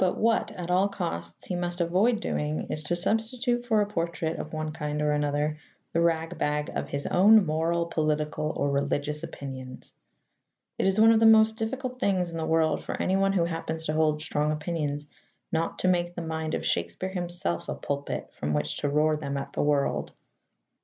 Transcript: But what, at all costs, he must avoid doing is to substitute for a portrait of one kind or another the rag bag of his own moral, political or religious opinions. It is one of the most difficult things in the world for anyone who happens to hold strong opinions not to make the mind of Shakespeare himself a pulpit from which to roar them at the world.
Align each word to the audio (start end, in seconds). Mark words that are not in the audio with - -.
But 0.03 0.17
what, 0.17 0.51
at 0.53 0.71
all 0.71 0.89
costs, 0.89 1.45
he 1.45 1.55
must 1.55 1.79
avoid 1.79 2.21
doing 2.21 2.65
is 2.71 2.81
to 2.85 2.95
substitute 2.95 3.65
for 3.67 3.81
a 3.81 3.85
portrait 3.85 4.39
of 4.39 4.51
one 4.51 4.71
kind 4.71 4.99
or 4.99 5.11
another 5.11 5.59
the 5.93 6.01
rag 6.01 6.39
bag 6.39 6.71
of 6.73 6.89
his 6.89 7.05
own 7.05 7.45
moral, 7.45 7.85
political 7.85 8.51
or 8.55 8.71
religious 8.71 9.21
opinions. 9.21 9.93
It 10.79 10.87
is 10.87 10.99
one 10.99 11.11
of 11.11 11.19
the 11.19 11.27
most 11.27 11.55
difficult 11.55 11.99
things 11.99 12.31
in 12.31 12.39
the 12.39 12.47
world 12.47 12.81
for 12.83 12.99
anyone 12.99 13.33
who 13.33 13.45
happens 13.45 13.85
to 13.85 13.93
hold 13.93 14.23
strong 14.23 14.51
opinions 14.51 15.05
not 15.51 15.77
to 15.77 15.87
make 15.87 16.15
the 16.15 16.23
mind 16.23 16.55
of 16.55 16.65
Shakespeare 16.65 17.09
himself 17.09 17.69
a 17.69 17.75
pulpit 17.75 18.33
from 18.33 18.53
which 18.55 18.77
to 18.77 18.89
roar 18.89 19.17
them 19.17 19.37
at 19.37 19.53
the 19.53 19.61
world. 19.61 20.13